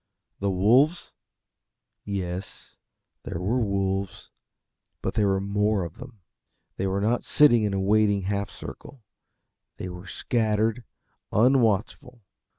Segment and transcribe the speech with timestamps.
[0.39, 1.13] The wolves?
[2.03, 2.79] Yes,
[3.21, 4.31] there were the wolves
[5.03, 6.21] but there were more of them.
[6.77, 9.03] They were not sitting in a waiting half circle
[9.77, 10.83] they were scattered,
[11.31, 12.23] unwatchful.